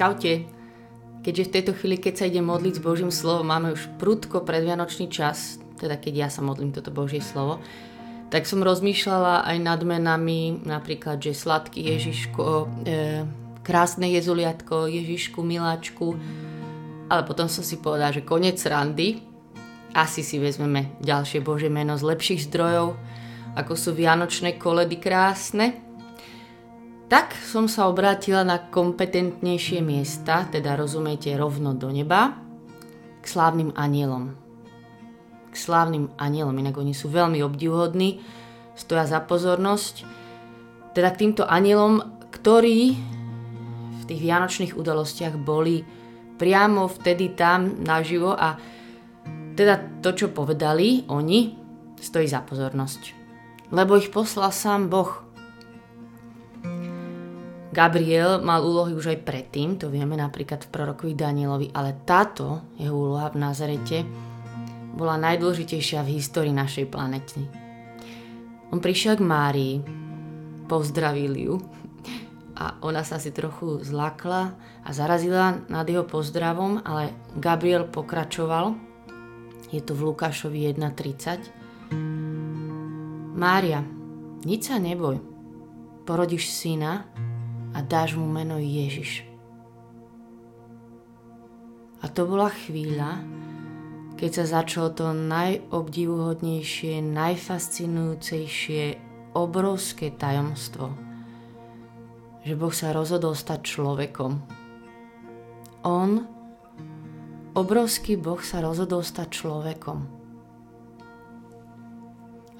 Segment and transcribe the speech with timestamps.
[0.00, 0.48] Čaute.
[1.20, 5.12] Keďže v tejto chvíli, keď sa ide modliť s Božím slovom, máme už prudko predvianočný
[5.12, 7.60] čas, teda keď ja sa modlím toto Božie slovo,
[8.32, 12.44] tak som rozmýšľala aj nad menami, napríklad, že sladký Ježiško,
[12.88, 13.28] e,
[13.60, 16.16] krásne Jezuliatko, Ježišku, Miláčku,
[17.12, 19.20] ale potom som si povedala, že konec randy,
[19.92, 22.96] asi si vezmeme ďalšie Božie meno z lepších zdrojov,
[23.52, 25.89] ako sú Vianočné koledy krásne,
[27.10, 32.38] tak som sa obrátila na kompetentnejšie miesta, teda rozumiete rovno do neba,
[33.18, 34.38] k slávnym anielom.
[35.50, 38.22] K slávnym anielom, inak oni sú veľmi obdivhodní,
[38.78, 40.06] stoja za pozornosť.
[40.94, 41.98] Teda k týmto anielom,
[42.30, 42.94] ktorí
[43.98, 45.82] v tých vianočných udalostiach boli
[46.38, 48.54] priamo vtedy tam naživo a
[49.58, 51.58] teda to, čo povedali oni,
[51.98, 53.18] stojí za pozornosť.
[53.74, 55.26] Lebo ich poslal sám Boh–
[57.70, 62.90] Gabriel mal úlohy už aj predtým, to vieme napríklad v prorokovi Danielovi, ale táto jeho
[62.90, 64.02] úloha v Nazarete
[64.98, 67.46] bola najdôležitejšia v histórii našej planety.
[68.74, 69.74] On prišiel k Márii,
[70.66, 71.54] pozdravil ju
[72.58, 78.74] a ona sa si trochu zlakla a zarazila nad jeho pozdravom, ale Gabriel pokračoval.
[79.70, 81.94] Je to v Lukášovi 1.30.
[83.38, 83.86] Mária,
[84.42, 85.22] nič sa neboj.
[86.02, 87.06] Porodíš syna
[87.74, 89.30] a dáš mu meno Ježiš.
[92.00, 93.20] A to bola chvíľa,
[94.16, 98.84] keď sa začalo to najobdivuhodnejšie, najfascinujúcejšie,
[99.36, 100.90] obrovské tajomstvo,
[102.42, 104.32] že Boh sa rozhodol stať človekom.
[105.84, 106.10] On,
[107.52, 110.18] obrovský Boh, sa rozhodol stať človekom.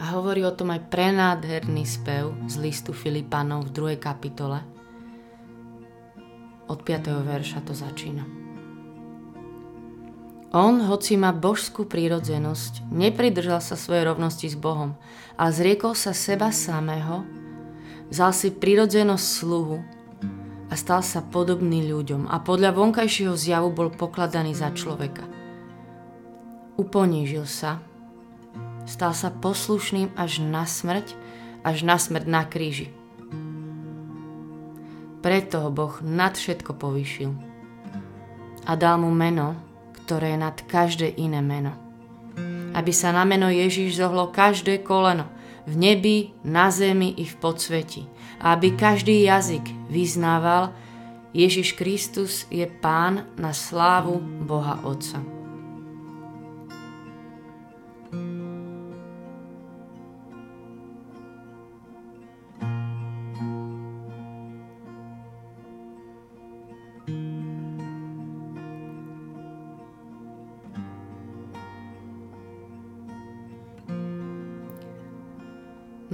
[0.00, 4.00] A hovorí o tom aj prenádherný spev z listu Filipanov v 2.
[4.00, 4.61] kapitole–
[6.71, 7.27] od 5.
[7.27, 8.23] verša to začína.
[10.51, 14.98] On, hoci má božskú prírodzenosť, nepridržal sa svojej rovnosti s Bohom,
[15.39, 17.23] ale zriekol sa seba samého,
[18.11, 19.79] vzal si prírodzenosť sluhu
[20.70, 25.23] a stal sa podobný ľuďom a podľa vonkajšieho zjavu bol pokladaný za človeka.
[26.75, 27.79] Uponížil sa,
[28.91, 31.14] stal sa poslušným až na smrť,
[31.63, 32.91] až na smrť na kríži.
[35.20, 37.51] Preto ho Boh nad všetko povýšil
[38.67, 39.57] a dal mu meno,
[40.05, 41.73] ktoré je nad každé iné meno.
[42.73, 45.29] Aby sa na meno Ježiš zohlo každé koleno,
[45.69, 48.07] v nebi, na zemi i v podsveti.
[48.41, 50.73] A aby každý jazyk vyznával,
[51.30, 55.39] Ježiš Kristus je Pán na slávu Boha Otca.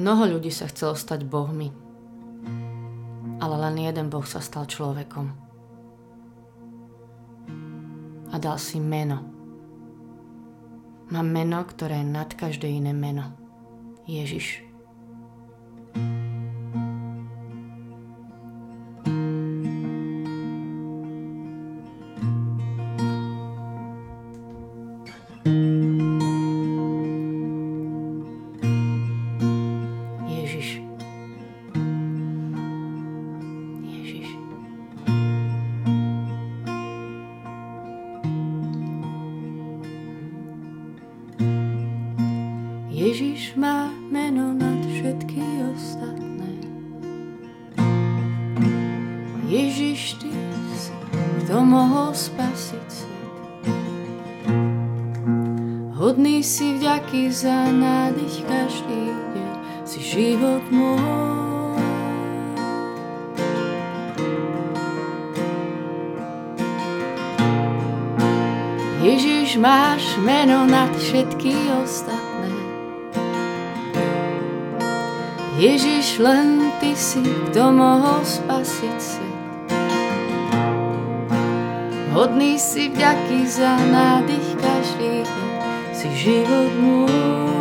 [0.06, 1.66] Mnoho ľudí sa chcelo stať bohmi,
[3.42, 5.34] ale len jeden boh sa stal človekom.
[8.30, 9.26] A dal si meno.
[11.10, 13.34] Má meno, ktoré je nad každé iné meno.
[14.06, 14.65] Ježiš.
[60.06, 61.82] Život môj.
[69.02, 72.50] Ježiš, máš meno nad všetky ostatné.
[75.58, 79.34] Ježiš, len Ty si, kto mohol spasiť svet.
[82.14, 85.50] Hodný si vďaky za nádych každý deň,
[85.96, 87.55] si život môj.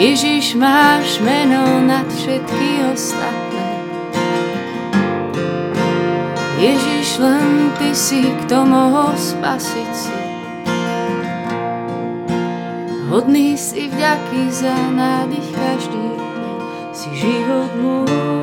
[0.00, 3.68] Ježiš, máš meno nad všetky ostatné.
[6.56, 10.16] Ježiš, len Ty si, kto mohol spasiť si.
[13.12, 16.56] Hodný si vďaky za nádych každý deň,
[16.96, 18.39] si život môj.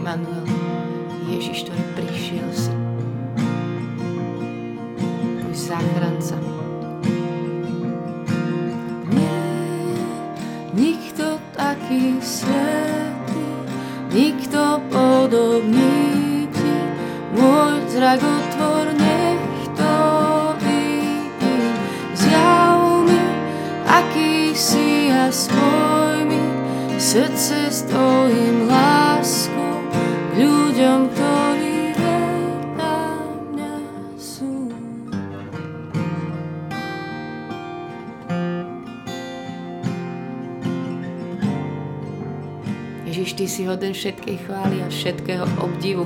[0.00, 0.48] Emanuel,
[1.28, 2.79] Ježiš, ktorý prišiel si.
[43.70, 46.02] Hoden všetkej chvály a všetkého obdivu.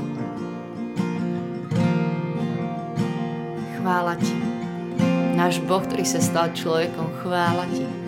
[3.81, 4.37] Chvála Ti.
[5.33, 8.04] Náš Boh, ktorý sa stal človekom, chvála Ti.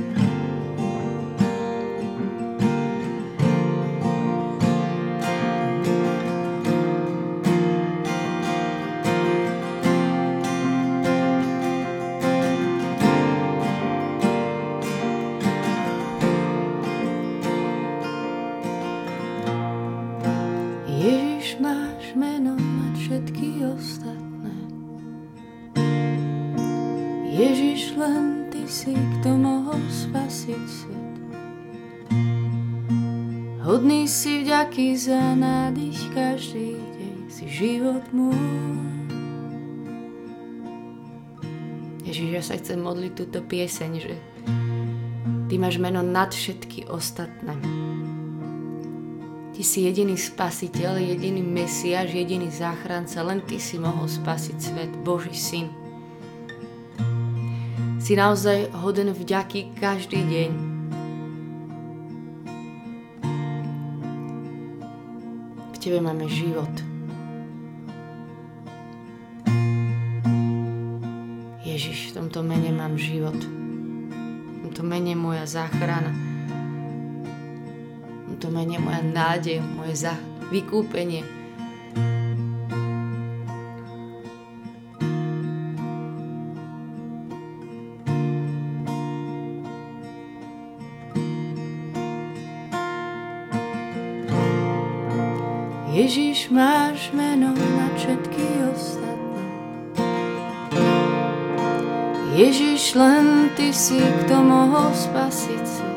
[36.26, 38.34] Každý deň si život môj.
[42.02, 44.14] Ježiš, ja sa chcem modliť túto pieseň, že
[45.46, 47.54] Ty máš meno nad všetky ostatné.
[49.54, 55.30] Ty si jediný spasiteľ, jediný mesiaž, jediný záchranca, len Ty si mohol spasiť svet, Boží
[55.30, 55.70] syn.
[58.02, 60.75] Si naozaj hoden vďaky každý deň,
[65.86, 66.74] Tebe máme život.
[71.62, 73.38] Ježiš, v tomto mene mám život.
[73.38, 76.10] V tomto mene moja záchrana.
[78.18, 80.10] V tomto mene moja nádej, moje
[80.50, 81.22] vykúpenie.
[102.36, 105.88] Ježiš, len Ty si, kto mohol spasiť si.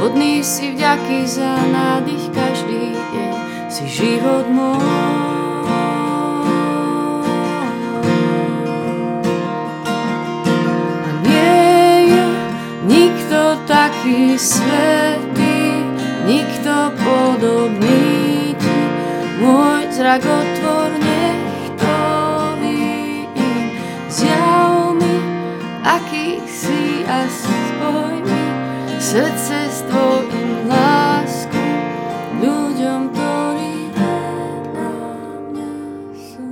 [0.00, 3.32] Hodný si vďaky za nádych každý deň,
[3.68, 4.80] si život môj.
[12.88, 15.84] Nikto taký svetý,
[16.24, 18.80] nikto podobný ti.
[19.44, 20.61] Môj zrak otvor,
[29.12, 31.64] srdce s tvojim lásku
[32.40, 34.92] ľuďom, ktorí vedľa
[35.52, 35.72] mňa
[36.16, 36.48] sú.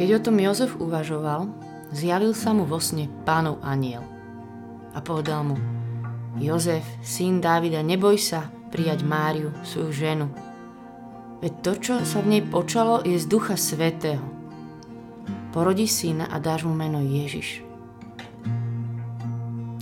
[0.00, 1.52] Keď o tom Jozef uvažoval,
[1.92, 4.00] zjavil sa mu vo sne pánov aniel
[4.96, 5.79] a povedal mu
[6.38, 10.26] Jozef, syn Dávida, neboj sa prijať Máriu, svoju ženu.
[11.42, 14.22] Veď to, čo sa v nej počalo, je z Ducha Svetého.
[15.50, 17.66] Porodí syna a dáš mu meno Ježiš.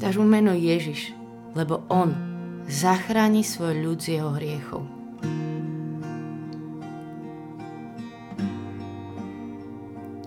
[0.01, 1.13] Dáš mu meno Ježiš,
[1.53, 2.17] lebo on
[2.65, 4.83] zachráni svoj ľud z jeho hriechov.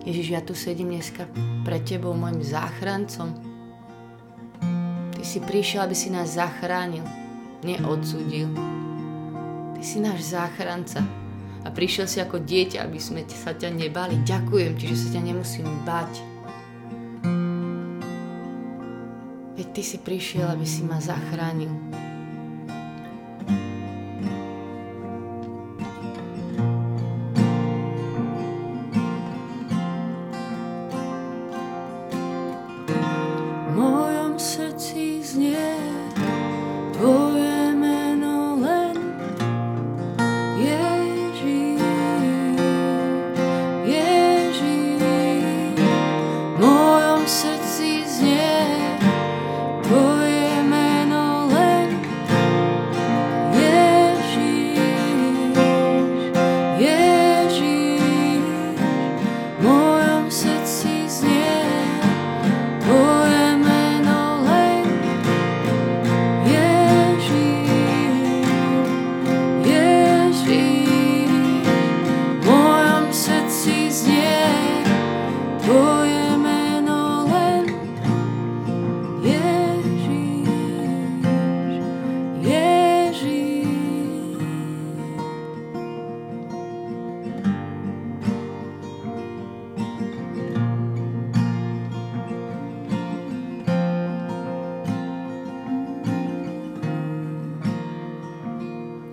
[0.06, 1.26] Ježiš, ja tu sedím dneska
[1.66, 3.51] pre Tebou, môjim záchrancom.
[5.22, 7.06] Ty si prišiel, aby si nás zachránil,
[7.62, 8.50] neodsudil.
[9.78, 10.98] Ty si náš záchranca
[11.62, 14.18] a prišiel si ako dieťa, aby sme sa ťa nebali.
[14.26, 16.12] Ďakujem Ti, že sa ťa nemusím bať.
[19.54, 21.70] Veď Ty si prišiel, aby si ma zachránil.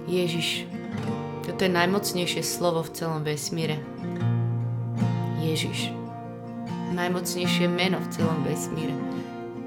[0.09, 0.65] Ježiš,
[1.45, 3.77] toto je najmocnejšie slovo v celom vesmíre.
[5.37, 5.93] Ježiš.
[6.97, 8.97] Najmocnejšie meno v celom vesmíre.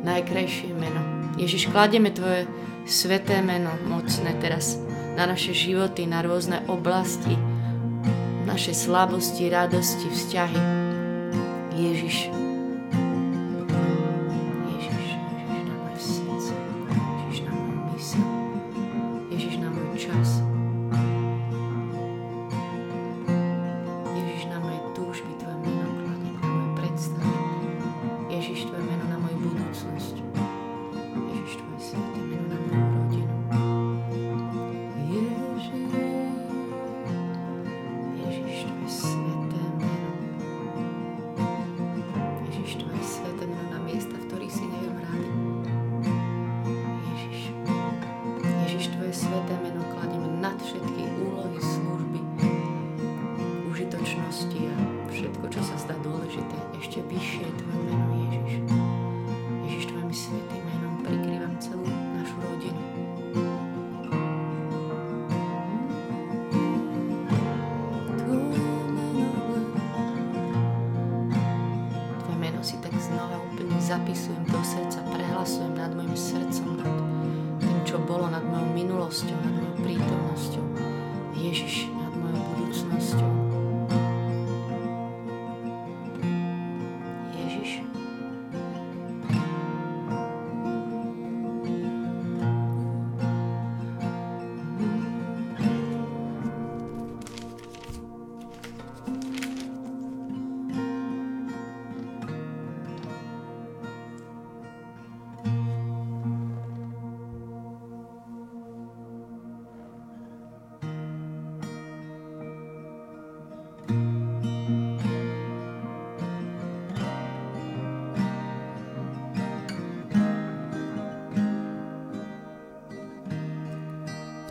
[0.02, 0.98] Najkrajšie meno.
[1.38, 2.50] Ježiš, kladieme Tvoje
[2.90, 4.82] sveté meno mocné teraz
[5.14, 7.38] na naše životy, na rôzne oblasti,
[8.42, 10.60] naše slabosti, radosti, vzťahy.
[11.78, 12.41] Ježiš,
[73.92, 76.96] zapisujem do srdca, prehlasujem nad mojim srdcom, nad
[77.60, 80.64] tým, čo bolo, nad mojou minulosťou, nad mojou prítomnosťou.
[81.36, 83.41] Ježiš, nad mojou budúcnosťou.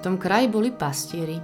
[0.02, 1.38] Tom kraji boli pastieri,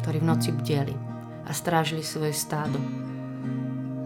[0.00, 0.96] ktorí v noci bdeli
[1.44, 2.80] a strážili svoje stádo.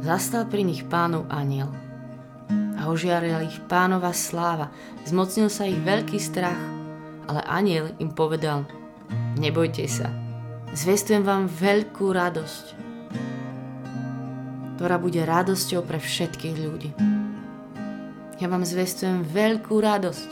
[0.03, 1.71] Zastal pri nich pánov aniel
[2.75, 4.75] a ožiarila ich pánova sláva.
[5.07, 6.59] Zmocnil sa ich veľký strach,
[7.31, 8.67] ale aniel im povedal,
[9.39, 10.11] nebojte sa,
[10.75, 12.67] zvestujem vám veľkú radosť,
[14.75, 16.91] ktorá bude radosťou pre všetkých ľudí.
[18.43, 20.29] Ja vám zvestujem veľkú radosť,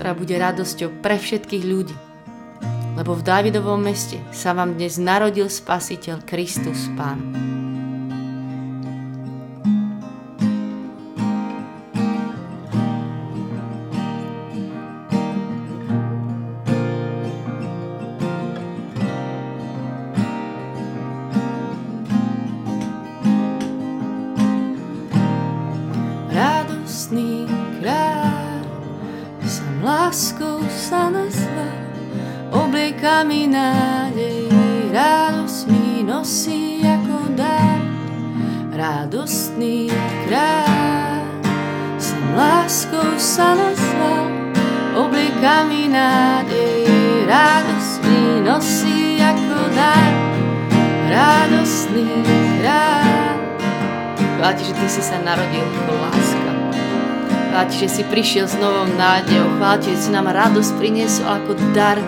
[0.00, 2.11] ktorá bude radosťou pre všetkých ľudí
[3.02, 7.51] lebo v Dávidovom meste sa vám dnes narodil Spasiteľ Kristus Pán.
[47.32, 50.12] Radosť mi nosí ako dar.
[51.12, 52.08] Radostný
[52.60, 53.36] kráľ,
[54.40, 56.52] Chvála že Ty si sa narodil ako láska.
[57.52, 59.60] Chvála že si prišiel s novou nádejou.
[59.60, 62.00] Chvála že si nám radosť priniesol ako dar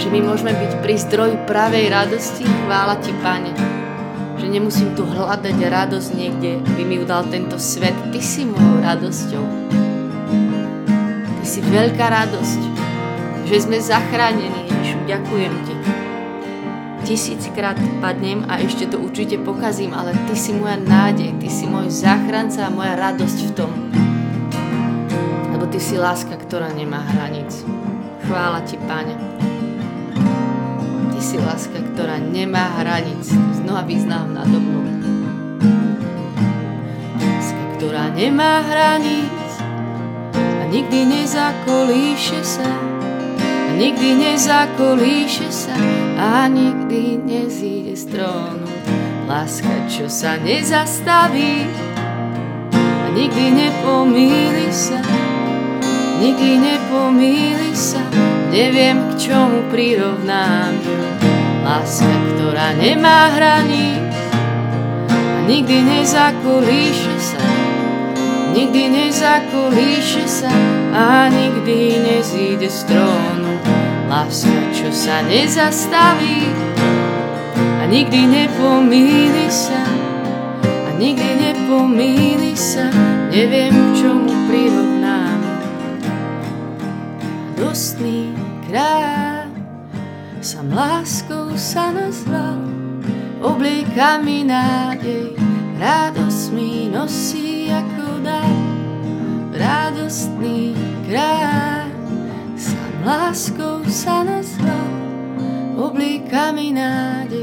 [0.00, 2.48] že my môžeme byť pri zdroju pravej radosti.
[2.48, 3.52] Chvála Ti, Pane,
[4.40, 7.92] že nemusím tu hľadať radosť niekde, by mi udal tento svet.
[8.08, 9.79] Ty si mojou radosťou.
[11.50, 12.62] Ty si veľká radosť,
[13.50, 15.74] že sme zachránení, Ježišu, ďakujem Ti.
[17.02, 21.90] Tisíckrát padnem a ešte to určite pokazím, ale Ty si moja nádej, Ty si môj
[21.90, 23.66] záchranca a moja radosť v tom.
[25.50, 27.50] Lebo Ty si láska, ktorá nemá hranic.
[28.30, 29.18] Chvála Ti, Pane
[31.18, 33.26] si láska, ktorá nemá hranic.
[33.58, 34.86] Znova význam nado mnou.
[37.18, 39.39] Láska, ktorá nemá hranic
[40.70, 42.70] nikdy nezakolíše sa.
[43.76, 45.76] Nikdy nezakolíše sa
[46.20, 48.68] a nikdy nezíde z trónu.
[49.26, 51.66] Láska, čo sa nezastaví
[53.14, 55.02] nikdy nepomíli sa.
[56.20, 58.04] Nikdy nepomíli sa,
[58.52, 60.76] neviem k čomu prirovnám
[61.64, 63.96] Láska, ktorá nemá hraní
[65.48, 67.40] nikdy nezakolíše sa,
[68.50, 70.50] nikdy nezakolíše sa
[70.90, 73.50] a nikdy nezíde z trónu.
[74.10, 76.50] láska, čo sa nezastaví
[77.78, 79.86] a nikdy nepomíli sa
[80.66, 82.90] a nikdy nepomíli sa
[83.30, 85.38] neviem čomu prirovnám
[87.54, 88.34] dostný
[88.66, 89.46] kráľ
[90.42, 92.58] sam láskou sa nazval
[93.46, 95.38] obliekami nádej
[95.78, 97.49] radosť mi nosí
[98.20, 98.52] dar
[99.56, 100.76] radostný
[101.08, 101.88] kráľ.
[103.00, 104.92] Láskou sa nazval,
[105.80, 107.39] oblíkami nádej,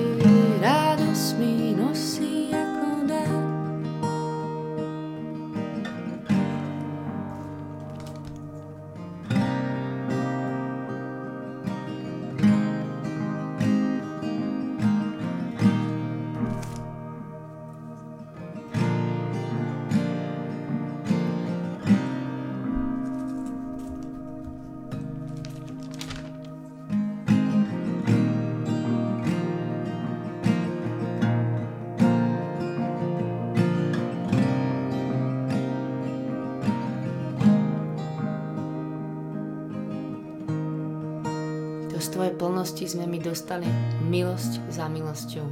[41.97, 43.65] Tvojej plnosti sme mi dostali
[44.05, 45.49] milosť za milosťou.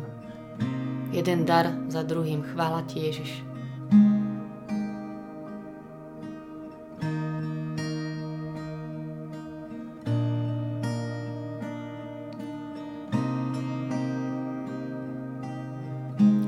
[1.10, 2.46] Jeden dar za druhým.
[2.46, 3.32] Chvála Ti, Ježiš.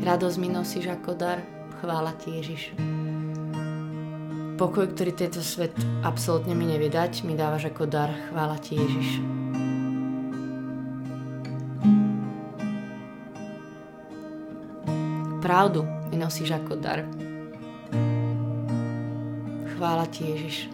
[0.05, 1.41] Radosť mi nosíš ako dar.
[1.81, 2.77] Chvála Ti, Ježiš.
[4.62, 8.10] Pokoj, ktorý tento svet absolútne mi nevie dať, mi dávaš ako dar.
[8.33, 9.46] Chvála Ti, Ježiš.
[15.58, 15.82] Pravdu
[16.13, 16.22] mi
[16.54, 17.02] ako dar.
[19.74, 20.70] Chvála ti, Ježiš.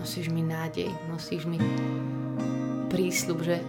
[0.00, 1.60] Nosíš mi nádej, nosíš mi
[2.88, 3.60] prísľub, že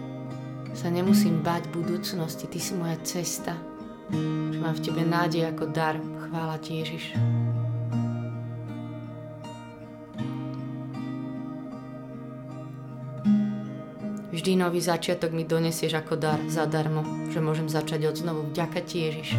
[0.72, 2.48] sa nemusím bať budúcnosti.
[2.48, 3.52] Ty si moja cesta.
[4.48, 6.00] Že mám v tebe nádej ako dar.
[6.24, 7.20] Chvála ti, Ježiš.
[14.42, 18.50] Vždy nový začiatok mi donesieš ako dar zadarmo, že môžem začať od znovu.
[18.50, 19.38] Vďaka ti, Ježiš.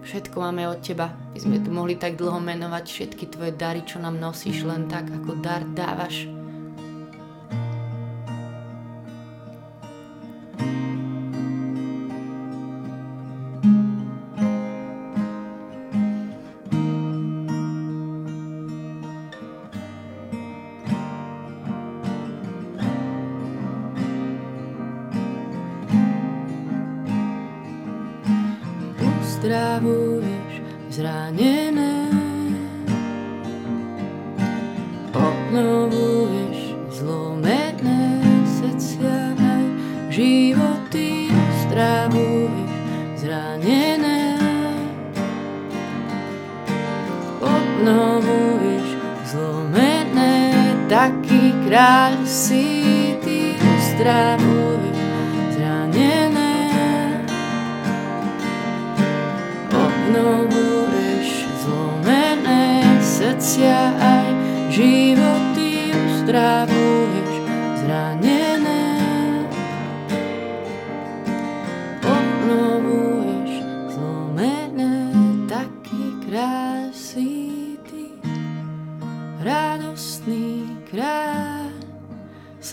[0.00, 1.12] Všetko máme od teba.
[1.36, 5.12] My sme tu mohli tak dlho menovať všetky tvoje dary, čo nám nosíš len tak,
[5.12, 6.39] ako dar dávaš.
[47.80, 48.92] Obnovuješ
[49.24, 50.52] zlomené,
[50.84, 54.60] taký kráľ si ty uzdravuješ
[59.72, 61.28] obnovuješ
[61.64, 64.28] zlomené srdcia aj
[64.68, 66.89] životy uzdravuješ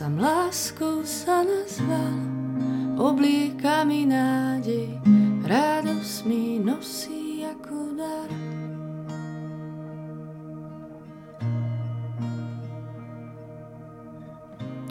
[0.07, 2.15] Sam láskou sa nazval,
[2.95, 5.03] oblíkami nádej,
[5.43, 7.43] radosť mi nosí.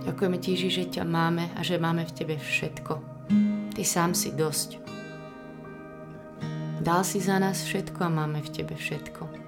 [0.05, 3.01] Ďakujeme Ti, že ťa máme a že máme v Tebe všetko.
[3.73, 4.85] Ty sám si dosť.
[6.85, 9.46] Dal si za nás všetko a máme v Tebe všetko.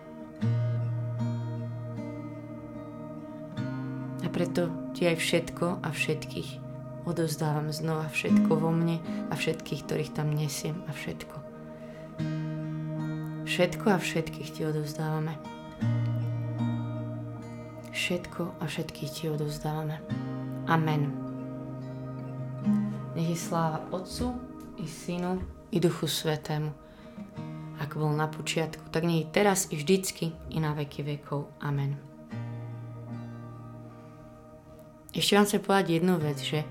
[4.38, 6.62] Preto Ti aj všetko a všetkých
[7.10, 11.36] odozdávam znova všetko vo mne a všetkých, ktorých tam nesiem a všetko.
[13.50, 15.34] Všetko a všetkých Ti odovzdávame.
[17.90, 19.98] Všetko a všetkých Ti odovzdávame.
[20.70, 21.10] Amen.
[23.18, 24.38] Nech je sláva Otcu
[24.78, 25.42] i Synu
[25.74, 26.70] i Duchu Svetému,
[27.82, 31.50] ako bol na počiatku, tak nie teraz i vždycky i na veky vekov.
[31.58, 32.07] Amen.
[35.18, 36.62] Ešte vám chcem povedať jednu vec, že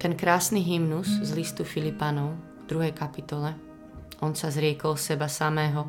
[0.00, 2.32] ten krásny hymnus z listu Filipanov
[2.64, 2.96] v 2.
[2.96, 3.52] kapitole,
[4.24, 5.84] on sa zriekol seba samého,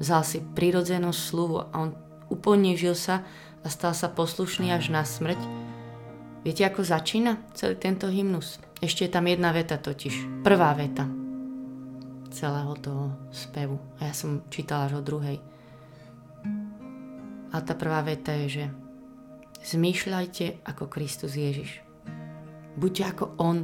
[0.00, 1.92] vzal si prirodzenosť sluhu a on
[2.32, 3.20] uponížil sa
[3.60, 5.36] a stal sa poslušný až na smrť.
[6.40, 8.64] Viete, ako začína celý tento hymnus?
[8.80, 10.40] Ešte je tam jedna veta totiž.
[10.40, 11.04] Prvá veta
[12.32, 13.76] celého toho spevu.
[14.00, 15.36] A ja som čítala až o druhej.
[17.52, 18.64] A tá prvá veta je, že
[19.64, 21.80] zmýšľajte ako Kristus Ježiš.
[22.76, 23.58] Buďte ako On.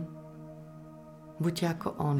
[1.36, 2.18] Buďte ako On.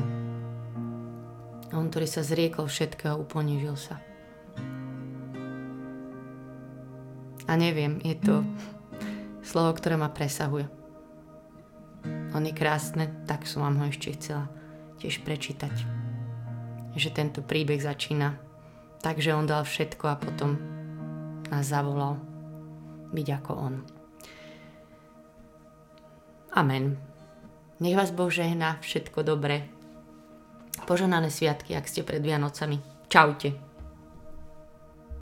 [1.73, 4.03] On, ktorý sa zriekol všetkého, uponížil sa.
[7.49, 8.47] A neviem, je to
[9.43, 10.69] slovo, ktoré ma presahuje.
[12.31, 14.47] On je krásne, tak som vám ho ešte chcela
[15.03, 15.73] tiež prečítať.
[16.95, 18.39] Že tento príbeh začína
[19.03, 20.61] tak, že on dal všetko a potom
[21.51, 22.30] nás zavolal
[23.11, 23.75] byť ako on.
[26.51, 26.99] Amen.
[27.81, 29.71] Nech vás Boh žehná všetko dobré.
[30.85, 32.83] Poženané sviatky, ak ste pred Vianocami.
[33.07, 33.70] Čaute.